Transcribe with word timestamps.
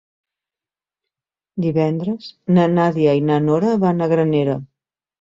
Divendres 1.67 2.33
na 2.59 2.67
Nàdia 2.81 3.17
i 3.23 3.25
na 3.31 3.41
Nora 3.49 3.79
van 3.89 4.07
a 4.09 4.13
Granera. 4.17 4.61